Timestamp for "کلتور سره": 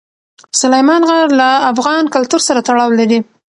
2.13-2.59